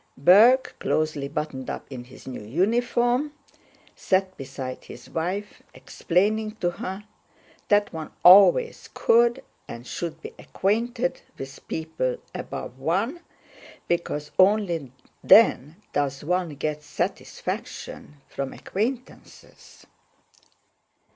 [0.17, 3.33] Berg, closely buttoned up in his new uniform,
[3.95, 7.03] sat beside his wife explaining to her
[7.67, 13.19] that one always could and should be acquainted with people above one,
[13.87, 14.91] because only
[15.23, 19.85] then does one get satisfaction from acquaintances.